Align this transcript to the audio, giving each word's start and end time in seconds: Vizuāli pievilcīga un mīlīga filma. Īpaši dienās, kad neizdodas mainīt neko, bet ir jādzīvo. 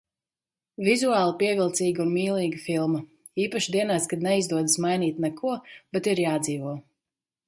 Vizuāli 0.85 1.33
pievilcīga 1.41 2.01
un 2.05 2.09
mīlīga 2.15 2.61
filma. 2.63 3.01
Īpaši 3.43 3.75
dienās, 3.75 4.07
kad 4.15 4.25
neizdodas 4.29 4.79
mainīt 4.87 5.21
neko, 5.27 5.53
bet 5.97 6.11
ir 6.15 6.23
jādzīvo. 6.23 6.75